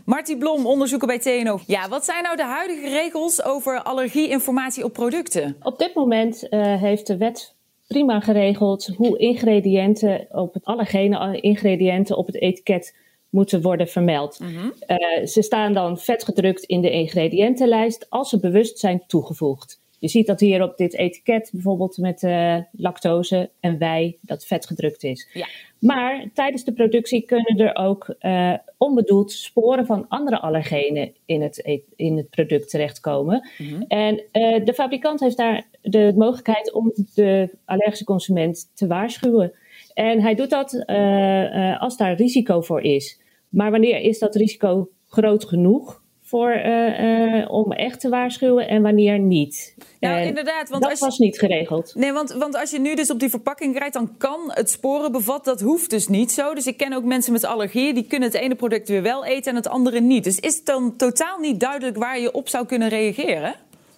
Marty 0.05 0.37
Blom, 0.37 0.67
onderzoeker 0.67 1.07
bij 1.07 1.19
TNO. 1.19 1.61
Ja, 1.67 1.89
wat 1.89 2.05
zijn 2.05 2.23
nou 2.23 2.37
de 2.37 2.45
huidige 2.45 2.89
regels 2.89 3.45
over 3.45 3.83
allergieinformatie 3.83 4.85
op 4.85 4.93
producten? 4.93 5.57
Op 5.63 5.79
dit 5.79 5.95
moment 5.95 6.47
uh, 6.51 6.81
heeft 6.81 7.07
de 7.07 7.17
wet 7.17 7.55
prima 7.87 8.21
geregeld 8.21 8.93
hoe 8.97 9.19
ingrediënten 9.19 10.27
op 10.31 10.55
het 10.55 10.65
allergene 10.65 11.41
ingrediënten 11.41 12.17
op 12.17 12.27
het 12.27 12.41
etiket 12.41 12.95
moeten 13.31 13.63
worden 13.63 13.89
vermeld. 13.89 14.41
Mm-hmm. 14.41 14.75
uh, 14.87 15.27
ze 15.27 15.43
staan 15.43 15.73
dan 15.73 15.99
vetgedrukt 15.99 16.65
in 16.65 16.81
de 16.81 16.91
ingrediëntenlijst 16.91 18.07
als 18.09 18.29
ze 18.29 18.41
bewust 18.41 18.79
zijn 18.79 19.03
toegevoegd. 19.07 19.81
Je 20.01 20.09
ziet 20.09 20.27
dat 20.27 20.41
hier 20.41 20.63
op 20.63 20.77
dit 20.77 20.95
etiket 20.95 21.51
bijvoorbeeld 21.53 21.97
met 21.97 22.23
uh, 22.23 22.57
lactose 22.73 23.51
en 23.61 23.79
wei 23.79 24.19
dat 24.21 24.45
vetgedrukt 24.45 25.05
is. 25.05 25.29
Ja. 25.33 25.47
Maar 25.79 26.31
tijdens 26.35 26.65
de 26.65 26.73
productie 26.73 27.23
kunnen 27.23 27.57
er 27.57 27.75
ook 27.77 28.15
uh, 28.21 28.55
onbedoeld 28.77 29.33
sporen 29.33 29.87
van 29.87 30.09
andere 30.09 30.41
allergenen 30.41 31.13
in 31.27 31.43
het, 31.43 31.81
in 31.97 32.17
het 32.17 32.31
product 32.31 32.71
terechtkomen. 32.71 33.49
Mm-hmm. 33.59 33.85
En 33.89 34.15
uh, 34.15 34.65
de 34.65 34.75
fabrikant 34.75 35.21
heeft 35.21 35.37
daar 35.37 35.65
de 35.83 36.13
mogelijkheid 36.17 36.73
om 36.73 36.93
de 37.15 37.57
allergische 37.65 38.05
consument 38.05 38.71
te 38.75 38.87
waarschuwen. 38.87 39.53
En 40.01 40.21
hij 40.21 40.35
doet 40.35 40.51
dat 40.51 40.85
uh, 40.87 41.81
als 41.81 41.97
daar 41.97 42.15
risico 42.15 42.61
voor 42.61 42.83
is. 42.83 43.21
Maar 43.49 43.71
wanneer 43.71 44.01
is 44.01 44.19
dat 44.19 44.35
risico 44.35 44.89
groot 45.09 45.45
genoeg 45.45 46.03
voor, 46.23 46.51
uh, 46.55 47.01
uh, 47.01 47.51
om 47.51 47.73
echt 47.73 48.01
te 48.01 48.09
waarschuwen 48.09 48.69
en 48.69 48.83
wanneer 48.83 49.19
niet? 49.19 49.77
Nou, 50.01 50.21
en 50.21 50.27
inderdaad. 50.27 50.69
Want 50.69 50.83
dat 50.83 50.91
als 50.91 51.01
je, 51.01 51.05
was 51.05 51.19
niet 51.19 51.39
geregeld. 51.39 51.95
Nee, 51.95 52.13
want, 52.13 52.33
want 52.33 52.57
als 52.57 52.71
je 52.71 52.81
nu 52.81 52.95
dus 52.95 53.11
op 53.11 53.19
die 53.19 53.29
verpakking 53.31 53.79
rijdt, 53.79 53.95
dan 53.95 54.17
kan 54.17 54.41
het 54.47 54.71
sporen 54.71 55.13
bevatten. 55.13 55.53
Dat 55.53 55.63
hoeft 55.63 55.91
dus 55.91 56.09
niet 56.09 56.33
zo. 56.33 56.55
Dus 56.55 56.67
ik 56.67 56.77
ken 56.77 56.93
ook 56.93 57.05
mensen 57.05 57.33
met 57.33 57.45
allergieën, 57.45 57.95
die 57.95 58.07
kunnen 58.07 58.29
het 58.29 58.39
ene 58.39 58.55
product 58.55 58.89
weer 58.89 59.03
wel 59.03 59.25
eten 59.25 59.51
en 59.51 59.57
het 59.57 59.69
andere 59.69 60.01
niet. 60.01 60.25
Dus 60.25 60.39
is 60.39 60.57
het 60.57 60.67
dan 60.67 60.97
totaal 60.97 61.39
niet 61.39 61.61
duidelijk 61.61 61.97
waar 61.97 62.21
je 62.21 62.33
op 62.33 62.49
zou 62.49 62.67
kunnen 62.67 62.89
reageren? 62.89 63.55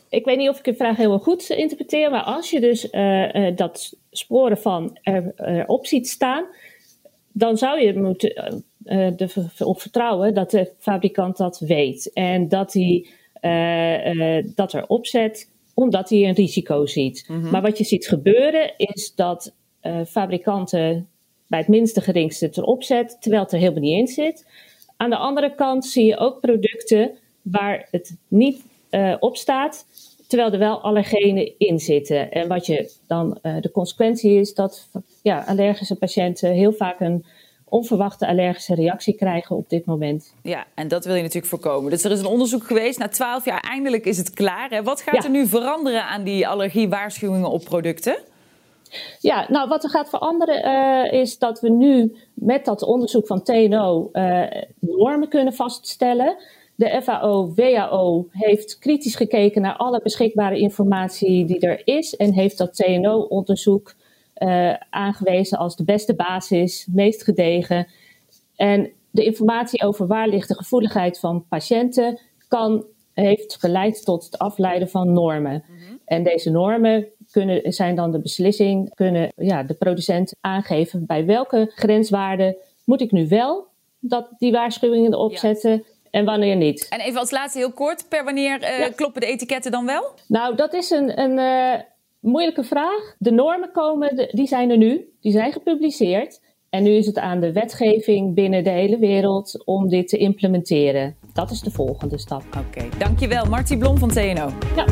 Ik 0.09 0.25
weet 0.25 0.37
niet 0.37 0.49
of 0.49 0.59
ik 0.59 0.65
de 0.65 0.75
vraag 0.75 0.97
heel 0.97 1.19
goed 1.19 1.51
interpreteer, 1.51 2.11
maar 2.11 2.23
als 2.23 2.51
je 2.51 2.61
dus 2.61 2.93
uh, 2.93 3.57
dat 3.57 4.01
sporen 4.13 4.59
van 4.59 4.99
er, 5.03 5.33
erop 5.37 5.87
ziet 5.87 6.09
staan, 6.09 6.45
dan 7.33 7.59
zou 7.59 7.81
je 7.81 7.99
moeten 7.99 8.65
uh, 8.85 9.11
op 9.59 9.81
vertrouwen 9.81 10.35
dat 10.35 10.51
de 10.51 10.73
fabrikant 10.79 11.37
dat 11.37 11.59
weet. 11.59 12.13
En 12.13 12.49
dat 12.49 12.73
hij 12.73 13.07
uh, 13.41 14.15
uh, 14.15 14.45
dat 14.55 14.75
erop 14.75 15.07
zet 15.07 15.51
omdat 15.75 16.11
hij 16.11 16.29
een 16.29 16.35
risico 16.35 16.87
ziet. 16.87 17.25
Mm 17.29 17.41
-hmm. 17.41 17.51
Maar 17.51 17.63
wat 17.63 17.79
je 17.79 17.85
ziet 17.85 18.07
gebeuren 18.07 18.75
is 18.77 19.15
dat 19.15 19.55
fabrikanten 20.07 21.09
bij 21.47 21.59
het 21.59 21.69
minste 21.69 22.01
geringste 22.01 22.45
het 22.45 22.57
erop 22.57 22.83
zetten, 22.83 23.21
terwijl 23.21 23.43
het 23.43 23.53
er 23.53 23.59
helemaal 23.59 23.81
niet 23.81 23.99
in 23.99 24.07
zit. 24.07 24.47
Aan 24.97 25.11
de 25.11 25.17
andere 25.17 25.55
kant 25.55 25.85
zie 25.85 26.05
je 26.05 26.17
ook 26.17 26.41
producten 26.41 27.11
waar 27.43 27.89
het 27.91 28.17
niet 28.29 28.65
op 29.19 29.37
staat, 29.37 29.87
terwijl 30.33 30.53
er 30.53 30.59
wel 30.59 30.81
allergenen 30.81 31.59
in 31.59 31.79
zitten. 31.79 32.31
En 32.31 32.49
wat 32.49 32.67
je 32.67 32.93
dan 33.07 33.39
de 33.43 33.71
consequentie 33.73 34.41
is 34.41 34.55
dat 34.55 34.89
ja, 35.23 35.45
allergische 35.47 35.97
patiënten 35.97 36.53
heel 36.53 36.73
vaak 36.73 37.01
een 37.01 37.25
onverwachte 37.73 38.27
allergische 38.27 38.75
reactie 38.75 39.15
krijgen 39.15 39.57
op 39.57 39.69
dit 39.69 39.85
moment. 39.85 40.35
Ja, 40.43 40.67
en 40.75 40.89
dat 40.89 41.05
wil 41.05 41.15
je 41.15 41.21
natuurlijk 41.21 41.47
voorkomen. 41.47 41.91
Dus 41.91 42.05
er 42.05 42.11
is 42.11 42.21
een 42.21 42.27
onderzoek 42.27 42.65
geweest. 42.65 42.99
Na 42.99 43.09
twaalf 43.09 43.45
jaar 43.45 43.61
eindelijk 43.61 44.05
is 44.05 44.19
het 44.19 44.31
klaar. 44.31 44.71
Hè? 44.71 44.83
Wat 44.83 45.01
gaat 45.01 45.15
ja. 45.15 45.25
er 45.25 45.31
nu 45.31 45.47
veranderen 45.47 46.05
aan 46.05 46.25
die 46.25 46.49
allergiewaarschuwingen 46.49 47.51
op 47.51 47.65
producten? 47.65 48.17
Ja, 49.21 49.47
nou 49.49 49.69
wat 49.69 49.85
er 49.85 49.91
gaat 49.91 50.09
veranderen 50.09 50.67
uh, 50.67 51.21
is 51.21 51.39
dat 51.39 51.61
we 51.61 51.71
nu 51.71 52.17
met 52.35 52.65
dat 52.65 52.83
onderzoek 52.83 53.27
van 53.27 53.43
TNO 53.43 54.11
uh, 54.13 54.43
normen 54.79 55.29
kunnen 55.29 55.53
vaststellen. 55.53 56.37
De 56.83 57.03
FAO, 57.03 57.53
WHO 57.55 58.27
heeft 58.31 58.79
kritisch 58.79 59.15
gekeken 59.15 59.63
naar 59.63 59.77
alle 59.77 60.01
beschikbare 60.03 60.59
informatie 60.59 61.45
die 61.45 61.61
er 61.61 61.83
is 61.85 62.17
en 62.17 62.33
heeft 62.33 62.59
dat 62.59 62.75
TNO-onderzoek 62.75 63.95
uh, 64.37 64.75
aangewezen 64.91 65.59
als 65.59 65.77
de 65.77 65.85
beste 65.85 66.15
basis, 66.15 66.87
meest 66.91 67.25
gedegen. 67.25 67.87
En 68.57 68.91
de 69.11 69.25
informatie 69.25 69.83
over 69.83 70.07
waar 70.07 70.29
ligt 70.29 70.49
de 70.49 70.55
gevoeligheid 70.55 71.19
van 71.19 71.45
patiënten 71.49 72.21
kan, 72.49 72.85
heeft 73.13 73.57
geleid 73.61 74.05
tot 74.05 74.25
het 74.25 74.39
afleiden 74.39 74.89
van 74.89 75.13
normen. 75.13 75.65
Mm-hmm. 75.69 75.99
En 76.05 76.23
deze 76.23 76.51
normen 76.51 77.07
kunnen, 77.31 77.73
zijn 77.73 77.97
dan 77.97 78.11
de 78.11 78.21
beslissing, 78.21 78.95
kunnen 78.95 79.33
ja, 79.37 79.63
de 79.63 79.75
producent 79.75 80.35
aangeven 80.41 81.07
bij 81.07 81.27
welke 81.27 81.73
grenswaarden 81.75 82.57
moet 82.85 83.01
ik 83.01 83.13
nu 83.13 83.29
wel 83.29 83.67
dat 83.99 84.29
die 84.39 84.53
waarschuwingen 84.53 85.13
erop 85.13 85.37
zetten. 85.37 85.85
En 86.13 86.25
wanneer 86.25 86.57
niet. 86.57 86.87
En 86.89 87.01
even 87.01 87.21
als 87.21 87.31
laatste 87.31 87.59
heel 87.59 87.73
kort, 87.73 88.09
per 88.09 88.25
wanneer 88.25 88.63
uh, 88.63 88.87
kloppen 88.95 89.21
de 89.21 89.27
etiketten 89.27 89.71
dan 89.71 89.87
wel? 89.87 90.15
Nou, 90.29 90.57
dat 90.57 90.75
is 90.75 90.91
een, 90.91 91.21
een 91.21 91.39
uh, 91.39 91.81
moeilijke 92.21 92.65
vraag. 92.65 93.15
De 93.19 93.31
normen 93.31 93.73
komen, 93.73 94.29
die 94.31 94.47
zijn 94.47 94.71
er 94.71 94.77
nu, 94.77 95.09
die 95.21 95.33
zijn 95.33 95.53
gepubliceerd. 95.53 96.41
En 96.71 96.83
nu 96.83 96.91
is 96.91 97.07
het 97.07 97.19
aan 97.19 97.41
de 97.41 97.53
wetgeving 97.53 98.35
binnen 98.35 98.65
de 98.65 98.71
hele 98.71 98.99
wereld 98.99 99.63
om 99.65 99.89
dit 99.89 100.09
te 100.09 100.17
implementeren. 100.17 101.17
Dat 101.33 101.51
is 101.51 101.61
de 101.61 101.71
volgende 101.71 102.19
stap. 102.19 102.43
Oké, 102.67 102.89
dankjewel. 102.99 103.45
Martie 103.45 103.79
Blom 103.79 103.99
van 103.99 104.09
TNO. 104.09 104.51
Ja. 104.77 104.85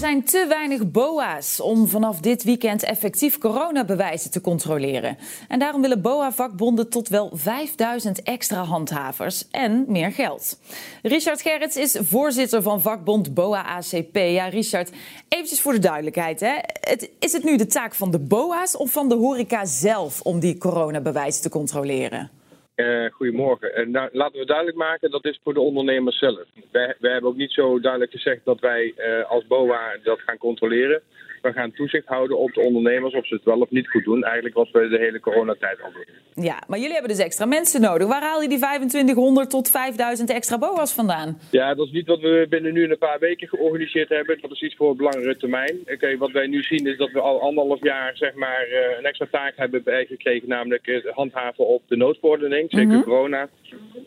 Er 0.00 0.06
zijn 0.06 0.24
te 0.24 0.46
weinig 0.48 0.90
BOA's 0.90 1.60
om 1.60 1.88
vanaf 1.88 2.20
dit 2.20 2.42
weekend 2.42 2.82
effectief 2.82 3.38
coronabewijzen 3.38 4.30
te 4.30 4.40
controleren. 4.40 5.18
En 5.48 5.58
daarom 5.58 5.80
willen 5.80 6.02
BOA-vakbonden 6.02 6.88
tot 6.88 7.08
wel 7.08 7.30
5000 7.34 8.22
extra 8.22 8.64
handhavers 8.64 9.50
en 9.50 9.84
meer 9.88 10.12
geld. 10.12 10.60
Richard 11.02 11.42
Gerrits 11.42 11.76
is 11.76 11.98
voorzitter 12.00 12.62
van 12.62 12.80
vakbond 12.80 13.34
BOA-ACP. 13.34 14.16
Ja, 14.16 14.48
Richard, 14.48 14.90
eventjes 15.28 15.60
voor 15.60 15.72
de 15.72 15.78
duidelijkheid. 15.78 16.40
Hè. 16.40 16.54
Het, 16.80 17.10
is 17.18 17.32
het 17.32 17.44
nu 17.44 17.56
de 17.56 17.66
taak 17.66 17.94
van 17.94 18.10
de 18.10 18.18
BOA's 18.18 18.76
of 18.76 18.92
van 18.92 19.08
de 19.08 19.14
horeca 19.14 19.64
zelf 19.64 20.20
om 20.20 20.40
die 20.40 20.58
coronabewijzen 20.58 21.42
te 21.42 21.48
controleren? 21.48 22.39
Uh, 22.80 23.10
goedemorgen. 23.10 23.80
Uh, 23.80 23.86
nou, 23.86 24.08
laten 24.12 24.38
we 24.38 24.46
duidelijk 24.46 24.76
maken, 24.76 25.10
dat 25.10 25.24
is 25.24 25.40
voor 25.42 25.54
de 25.54 25.60
ondernemers 25.60 26.18
zelf. 26.18 26.44
Wij, 26.70 26.94
wij 26.98 27.12
hebben 27.12 27.30
ook 27.30 27.36
niet 27.36 27.52
zo 27.52 27.80
duidelijk 27.80 28.12
gezegd 28.12 28.44
dat 28.44 28.60
wij 28.60 28.94
uh, 28.96 29.30
als 29.30 29.46
BOA 29.46 29.96
dat 30.02 30.20
gaan 30.20 30.38
controleren. 30.38 31.02
We 31.40 31.52
gaan 31.52 31.72
toezicht 31.72 32.06
houden 32.06 32.38
op 32.38 32.52
de 32.52 32.60
ondernemers 32.60 33.14
of 33.14 33.26
ze 33.26 33.34
het 33.34 33.44
wel 33.44 33.60
of 33.60 33.70
niet 33.70 33.88
goed 33.88 34.04
doen. 34.04 34.24
Eigenlijk 34.24 34.54
wat 34.54 34.70
we 34.70 34.88
de 34.88 34.98
hele 34.98 35.20
coronatijd 35.20 35.82
al 35.82 35.92
doen. 35.92 36.44
Ja, 36.44 36.62
maar 36.66 36.78
jullie 36.78 36.92
hebben 36.92 37.10
dus 37.10 37.24
extra 37.24 37.46
mensen 37.46 37.80
nodig. 37.80 38.08
Waar 38.08 38.22
haal 38.22 38.42
je 38.42 38.48
die 38.48 38.58
2500 38.58 39.50
tot 39.50 39.70
5000 39.70 40.30
extra 40.30 40.58
BOA's 40.58 40.92
vandaan? 40.92 41.38
Ja, 41.50 41.74
dat 41.74 41.86
is 41.86 41.92
niet 41.92 42.06
wat 42.06 42.20
we 42.20 42.46
binnen 42.48 42.72
nu 42.72 42.90
een 42.90 42.98
paar 42.98 43.18
weken 43.18 43.48
georganiseerd 43.48 44.08
hebben. 44.08 44.38
Dat 44.40 44.50
is 44.50 44.62
iets 44.62 44.76
voor 44.76 44.88
op 44.88 45.00
langere 45.00 45.36
termijn. 45.36 45.78
Oké, 45.92 46.16
wat 46.16 46.30
wij 46.30 46.46
nu 46.46 46.62
zien 46.62 46.86
is 46.86 46.96
dat 46.96 47.10
we 47.10 47.20
al 47.20 47.40
anderhalf 47.40 47.82
jaar 47.82 48.16
zeg 48.16 48.34
maar, 48.34 48.66
een 48.98 49.04
extra 49.04 49.26
taak 49.30 49.56
hebben 49.56 49.82
bijgekregen. 49.82 50.48
Namelijk 50.48 50.86
het 50.86 51.06
handhaven 51.14 51.66
op 51.66 51.82
de 51.86 51.96
noodverordening, 51.96 52.70
zeker 52.70 52.86
mm 52.86 52.92
-hmm. 52.92 53.02
corona. 53.02 53.48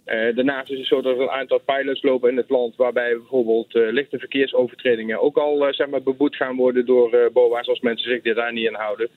Uh, 0.05 0.35
daarnaast 0.35 0.71
is 0.71 0.77
het 0.77 0.87
zo 0.87 1.01
dat 1.01 1.15
er 1.15 1.21
een 1.21 1.29
aantal 1.29 1.59
pilots 1.65 2.01
lopen 2.01 2.29
in 2.29 2.37
het 2.37 2.49
land 2.49 2.75
waarbij 2.75 3.17
bijvoorbeeld 3.17 3.75
uh, 3.75 3.91
lichte 3.91 4.19
verkeersovertredingen 4.19 5.21
ook 5.21 5.37
al 5.37 5.67
uh, 5.67 5.73
zeg 5.73 5.87
maar, 5.87 6.03
beboet 6.03 6.35
gaan 6.35 6.55
worden 6.55 6.85
door 6.85 7.29
BOA's 7.33 7.67
als 7.67 7.79
mensen 7.79 8.09
zich 8.09 8.21
dit 8.21 8.35
daar 8.35 8.53
niet 8.53 8.67
aan 8.67 8.81
houden. 8.81 9.09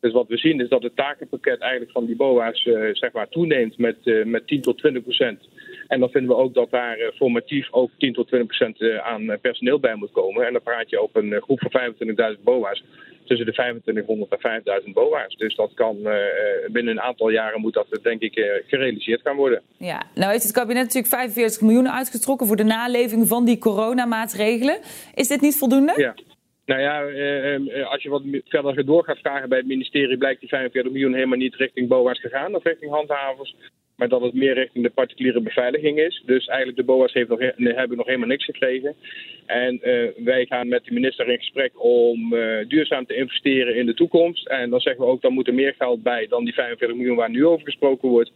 Dus 0.00 0.12
wat 0.12 0.28
we 0.28 0.36
zien 0.36 0.60
is 0.60 0.68
dat 0.68 0.82
het 0.82 0.96
takenpakket 0.96 1.60
eigenlijk 1.60 1.92
van 1.92 2.06
die 2.06 2.16
BOA's 2.16 2.62
zeg 2.92 3.12
maar, 3.12 3.28
toeneemt 3.28 3.78
met, 3.78 4.24
met 4.24 4.46
10 4.46 4.60
tot 4.60 4.78
20 4.78 5.02
procent. 5.02 5.48
En 5.88 6.00
dan 6.00 6.10
vinden 6.10 6.36
we 6.36 6.42
ook 6.42 6.54
dat 6.54 6.70
daar 6.70 7.12
formatief 7.14 7.72
ook 7.72 7.90
10 7.98 8.12
tot 8.12 8.28
20 8.28 8.56
procent 8.56 9.00
aan 9.02 9.38
personeel 9.40 9.80
bij 9.80 9.94
moet 9.94 10.12
komen. 10.12 10.46
En 10.46 10.52
dan 10.52 10.62
praat 10.62 10.90
je 10.90 11.00
over 11.00 11.24
een 11.24 11.42
groep 11.42 11.60
van 11.70 11.94
25.000 12.36 12.42
BOA's 12.42 12.82
tussen 13.24 13.46
de 13.46 13.52
2500 13.52 14.30
en 14.32 14.38
5000 14.38 14.94
BOA's. 14.94 15.36
Dus 15.36 15.54
dat 15.54 15.74
kan 15.74 15.96
uh, 15.96 16.14
binnen 16.72 16.92
een 16.92 17.00
aantal 17.00 17.28
jaren 17.28 17.60
moet 17.60 17.74
dat 17.74 17.98
denk 18.02 18.20
ik 18.20 18.36
uh, 18.36 18.52
gerealiseerd 18.66 19.20
gaan 19.20 19.36
worden. 19.36 19.62
Ja, 19.78 20.02
nou 20.14 20.30
heeft 20.30 20.42
het 20.42 20.52
kabinet 20.52 20.82
natuurlijk 20.82 21.14
45 21.14 21.60
miljoen 21.60 21.90
uitgetrokken 21.90 22.46
voor 22.46 22.56
de 22.56 22.64
naleving 22.64 23.28
van 23.28 23.44
die 23.44 23.58
coronamaatregelen. 23.58 24.78
Is 25.14 25.28
dit 25.28 25.40
niet 25.40 25.56
voldoende? 25.56 25.92
Ja. 25.96 26.14
Nou 26.66 26.80
ja, 26.80 27.84
als 27.84 28.02
je 28.02 28.08
wat 28.08 28.22
verder 28.44 28.86
door 28.86 29.04
gaat 29.04 29.18
vragen 29.18 29.48
bij 29.48 29.58
het 29.58 29.66
ministerie, 29.66 30.18
blijkt 30.18 30.40
die 30.40 30.48
45 30.48 30.92
miljoen 30.92 31.14
helemaal 31.14 31.38
niet 31.38 31.54
richting 31.54 31.88
BOA's 31.88 32.20
gegaan 32.20 32.54
of 32.54 32.64
richting 32.64 32.90
handhavers. 32.90 33.56
Maar 33.96 34.08
dat 34.08 34.20
het 34.20 34.34
meer 34.34 34.54
richting 34.54 34.84
de 34.84 34.90
particuliere 34.90 35.40
beveiliging 35.40 35.98
is. 35.98 36.22
Dus 36.26 36.46
eigenlijk 36.46 36.78
de 36.78 36.84
BOA's 36.84 37.12
heeft 37.12 37.28
nog, 37.28 37.38
hebben 37.56 37.96
nog 37.96 38.06
helemaal 38.06 38.28
niks 38.28 38.44
gekregen. 38.44 38.94
En 39.46 39.80
uh, 39.82 40.08
wij 40.24 40.46
gaan 40.46 40.68
met 40.68 40.84
de 40.84 40.92
minister 40.92 41.28
in 41.28 41.38
gesprek 41.38 41.84
om 41.84 42.34
uh, 42.34 42.68
duurzaam 42.68 43.06
te 43.06 43.16
investeren 43.16 43.76
in 43.76 43.86
de 43.86 43.94
toekomst. 43.94 44.46
En 44.46 44.70
dan 44.70 44.80
zeggen 44.80 45.04
we 45.04 45.10
ook, 45.10 45.22
dan 45.22 45.32
moet 45.32 45.46
er 45.46 45.54
meer 45.54 45.74
geld 45.78 46.02
bij 46.02 46.26
dan 46.26 46.44
die 46.44 46.54
45 46.54 46.96
miljoen 46.96 47.16
waar 47.16 47.30
nu 47.30 47.46
over 47.46 47.64
gesproken 47.64 48.08
wordt. 48.08 48.32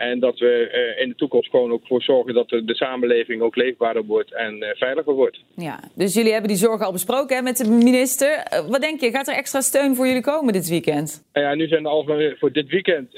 En 0.00 0.18
dat 0.18 0.38
we 0.38 0.70
uh, 0.96 1.02
in 1.02 1.08
de 1.08 1.14
toekomst 1.14 1.50
gewoon 1.50 1.72
ook 1.72 1.86
voor 1.86 2.02
zorgen 2.02 2.34
dat 2.34 2.48
de, 2.48 2.64
de 2.64 2.74
samenleving 2.74 3.42
ook 3.42 3.56
leefbaarder 3.56 4.04
wordt 4.04 4.34
en 4.34 4.74
veiliger 4.76 5.14
wordt. 5.14 5.38
Ja, 5.56 5.80
dus 5.94 6.14
jullie 6.14 6.32
hebben 6.32 6.48
die 6.48 6.58
zorgen 6.58 6.86
al 6.86 6.92
besproken 6.92 7.36
hè, 7.36 7.42
met 7.42 7.56
de 7.56 7.68
minister. 7.68 8.46
wat 8.68 8.80
denk 8.80 9.00
je, 9.00 9.10
gaat 9.10 9.28
er 9.28 9.34
extra 9.34 9.60
steun 9.60 9.94
voor 9.94 10.06
jullie 10.06 10.22
komen 10.22 10.52
dit 10.52 10.68
weekend? 10.68 11.28
ja, 11.32 11.54
nu 11.54 11.66
zijn 11.66 11.82
de 11.82 11.88
algemeen 11.88 12.36
voor 12.38 12.52
dit 12.52 12.68
weekend 12.68 13.08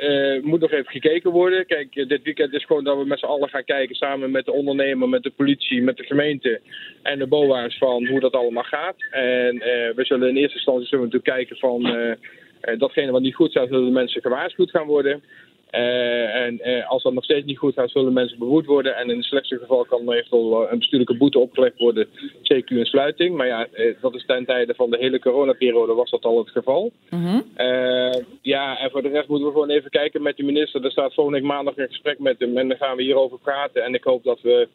moet 0.43 0.61
nog 0.61 0.71
even 0.71 0.91
gekeken 0.91 1.31
worden. 1.31 1.67
Kijk, 1.67 1.93
dit 2.09 2.23
weekend 2.23 2.53
is 2.53 2.65
gewoon 2.65 2.85
dat 2.85 2.99
we 2.99 3.05
met 3.05 3.19
z'n 3.19 3.25
allen 3.25 3.49
gaan 3.49 3.65
kijken 3.65 3.97
samen 3.97 4.31
met 4.31 4.45
de 4.45 4.53
ondernemer, 4.53 5.09
met 5.09 5.23
de 5.23 5.31
politie, 5.31 5.83
met 5.83 5.97
de 5.97 6.05
gemeente 6.05 6.61
en 7.03 7.19
de 7.19 7.27
BOA's 7.27 7.79
van 7.79 8.07
hoe 8.07 8.21
dat 8.21 8.33
allemaal 8.33 8.63
gaat. 8.63 8.97
En 9.11 9.55
uh, 9.55 9.63
we 9.95 10.05
zullen 10.05 10.29
in 10.29 10.37
eerste 10.37 10.57
instantie 10.57 10.87
zullen 10.87 11.05
we 11.05 11.11
natuurlijk 11.11 11.39
kijken 11.39 11.57
van 11.57 11.87
uh, 11.87 12.79
datgene 12.79 13.11
wat 13.11 13.23
niet 13.23 13.35
goed 13.35 13.53
gaat, 13.53 13.69
zullen 13.69 13.85
de 13.85 13.91
mensen 13.91 14.23
gewaarschuwd 14.23 14.71
gaan 14.71 14.87
worden. 14.87 15.23
Uh, 15.73 16.35
en 16.35 16.61
uh, 16.65 16.91
als 16.91 17.03
dat 17.03 17.13
nog 17.13 17.25
steeds 17.25 17.47
niet 17.47 17.59
goed 17.59 17.75
gaat, 17.75 17.91
zullen 17.91 18.13
mensen 18.13 18.39
behoed 18.39 18.67
worden. 18.67 18.97
En 18.97 19.11
in 19.11 19.17
het 19.17 19.25
slechtste 19.25 19.59
geval 19.59 19.85
kan 19.85 20.09
er 20.09 20.17
eventueel 20.17 20.71
een 20.71 20.79
bestuurlijke 20.79 21.17
boete 21.17 21.39
opgelegd 21.39 21.79
worden, 21.79 22.07
CQ 22.43 22.67
een 22.67 22.85
sluiting. 22.85 23.37
Maar 23.37 23.47
ja, 23.47 23.67
uh, 23.75 23.95
dat 24.01 24.15
is 24.15 24.27
ten 24.27 24.45
tijde 24.45 24.75
van 24.75 24.91
de 24.91 24.99
hele 24.99 25.19
coronaperiode 25.19 25.95
was 25.95 26.11
dat 26.11 26.25
al 26.25 26.39
het 26.39 26.51
geval. 26.51 26.93
Mm 27.11 27.25
-hmm. 27.25 27.45
ja, 28.43 28.79
en 28.79 28.91
voor 28.91 29.03
de 29.03 29.09
rest 29.09 29.29
moeten 29.29 29.47
we 29.47 29.53
gewoon 29.53 29.71
even 29.71 29.91
kijken 29.91 30.23
met 30.23 30.37
de 30.37 30.43
minister. 30.43 30.85
Er 30.85 30.91
staat 30.91 31.15
volgende 31.15 31.39
week 31.41 31.49
maandag 31.49 31.77
een 31.77 31.89
gesprek 31.89 32.19
met 32.19 32.39
hem 32.39 32.59
en 32.59 32.69
dan 32.69 32.77
gaan 32.77 32.97
we 32.97 33.03
hierover 33.03 33.39
praten. 33.39 33.85
En 33.85 33.95
ik 33.95 34.05
hoop 34.05 34.25
dat 34.25 34.41
we 34.41 34.69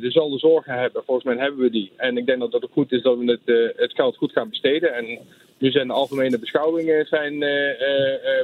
dezelfde 0.00 0.38
zorgen 0.38 0.74
hebben. 0.74 1.02
Volgens 1.04 1.26
mij 1.26 1.36
hebben 1.36 1.60
we 1.60 1.70
die. 1.70 1.92
En 1.96 2.16
ik 2.16 2.26
denk 2.26 2.38
dat 2.38 2.52
het 2.52 2.70
goed 2.72 2.92
is 2.92 3.02
dat 3.02 3.18
we 3.18 3.30
het, 3.30 3.74
het 3.76 3.92
geld 3.94 4.16
goed 4.16 4.32
gaan 4.32 4.48
besteden. 4.48 4.94
En 4.94 5.18
nu 5.58 5.70
zijn 5.70 5.86
de 5.86 5.92
algemene 5.92 6.38
beschouwingen 6.38 7.06
zijn, 7.06 7.32
uh, 7.32 7.48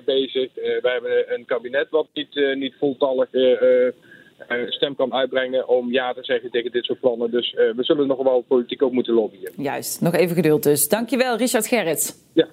bezig. 0.05 0.55
we 0.55 0.81
hebben 0.83 1.35
een 1.35 1.45
kabinet 1.45 1.87
wat 1.91 2.07
niet, 2.13 2.55
niet 2.55 2.75
voltallig 2.79 3.29
stem 4.69 4.95
kan 4.97 5.15
uitbrengen 5.15 5.69
om 5.69 5.93
ja 5.93 6.13
te 6.13 6.25
zeggen 6.25 6.51
tegen 6.51 6.73
dit 6.73 6.85
soort 6.85 7.01
plannen. 7.01 7.31
Dus 7.31 7.53
we 7.53 7.85
zullen 7.85 8.07
nog 8.07 8.23
wel 8.23 8.45
politiek 8.49 8.83
ook 8.83 8.93
moeten 8.93 9.15
lobbyen. 9.15 9.53
Juist, 9.57 10.01
nog 10.01 10.15
even 10.15 10.37
geduld 10.37 10.63
dus. 10.63 10.89
Dankjewel, 10.89 11.37
Richard 11.37 11.67
Gerrits. 11.67 12.15
Ja. 12.35 12.49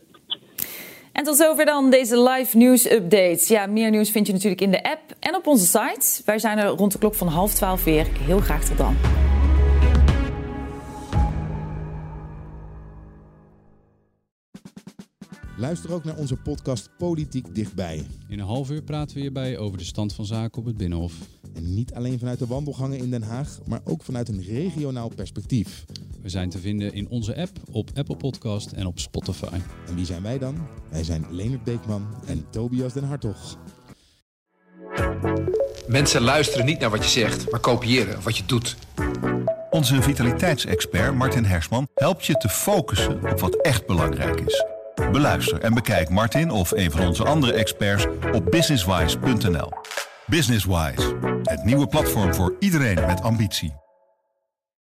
En 1.16 1.24
tot 1.24 1.38
zover 1.38 1.66
dan 1.66 1.90
deze 1.90 2.22
live 2.22 2.58
nieuws 2.58 2.92
updates. 2.92 3.48
Ja, 3.48 3.66
meer 3.66 3.90
nieuws 3.90 4.10
vind 4.10 4.28
je 4.28 4.34
natuurlijk 4.34 4.62
in 4.62 4.72
de 4.72 4.84
app 4.84 5.02
en 5.20 5.36
op 5.36 5.48
onze 5.48 5.66
site. 5.66 6.22
Wij 6.26 6.40
zijn 6.40 6.58
er 6.58 6.68
rond 6.68 6.92
de 6.92 6.98
klok 6.98 7.16
van 7.16 7.28
half 7.28 7.54
twaalf 7.54 7.84
weer. 7.84 8.08
Heel 8.20 8.40
graag 8.40 8.64
tot 8.64 8.78
dan. 8.78 8.96
Luister 15.58 15.94
ook 15.94 16.04
naar 16.04 16.16
onze 16.16 16.36
podcast 16.36 16.90
Politiek 16.98 17.56
Dichtbij. 17.56 18.08
In 18.28 18.40
een 18.40 18.46
half 18.46 18.70
uur 18.70 18.82
praten 18.82 19.16
we 19.16 19.22
hierbij 19.22 19.58
over 19.58 19.78
de 19.78 19.84
stand 19.84 20.14
van 20.14 20.26
zaken 20.26 20.60
op 20.60 20.66
het 20.66 20.78
Binnenhof. 20.78 21.14
En 21.54 21.74
niet 21.74 21.94
alleen 21.94 22.20
vanuit 22.20 22.40
de 22.40 22.48
wandelgangen 22.48 22.98
in 22.98 23.10
Den 23.10 23.24
Haag, 23.24 23.60
maar 23.66 23.82
ook 23.84 24.04
vanuit 24.04 24.30
een 24.30 24.44
regionaal 24.44 25.10
perspectief. 25.16 25.86
We 26.22 26.30
zijn 26.30 26.50
te 26.50 26.58
vinden 26.58 26.94
in 26.94 27.10
onze 27.10 27.36
app, 27.36 27.58
op 27.72 27.90
Apple 27.94 28.16
Podcast 28.16 28.72
en 28.72 28.86
op 28.86 29.00
Spotify. 29.00 29.60
En 29.88 29.96
wie 29.96 30.06
zijn 30.06 30.22
wij 30.22 30.38
dan? 30.38 30.68
Wij 30.90 31.04
zijn 31.04 31.26
Leonard 31.30 31.64
Beekman 31.64 32.08
en 32.26 32.46
Tobias 32.50 32.94
den 32.94 33.04
Hartog. 33.04 33.58
Mensen 35.88 36.22
luisteren 36.22 36.66
niet 36.66 36.80
naar 36.80 36.90
wat 36.90 37.04
je 37.04 37.10
zegt, 37.10 37.52
maar 37.52 37.60
kopiëren 37.60 38.22
wat 38.22 38.38
je 38.38 38.46
doet. 38.46 38.78
Onze 39.70 40.02
vitaliteitsexpert 40.02 41.16
Martin 41.16 41.46
Hersman 41.46 41.88
helpt 41.96 42.26
je 42.26 42.34
te 42.34 42.50
focussen 42.50 43.32
op 43.32 43.40
wat 43.40 43.62
echt 43.62 43.86
belangrijk 43.86 44.40
is. 44.40 44.75
Beluister 44.96 45.62
en 45.62 45.74
bekijk 45.74 46.10
Martin 46.10 46.52
of 46.52 46.72
een 46.72 46.92
van 46.92 47.08
onze 47.08 47.24
andere 47.24 47.54
experts 47.54 48.06
op 48.34 48.52
businesswise.nl. 48.52 49.70
Businesswise, 50.26 51.16
het 51.44 51.64
nieuwe 51.64 51.88
platform 51.88 52.34
voor 52.34 52.56
iedereen 52.60 53.06
met 53.06 53.22
ambitie. 53.22 53.85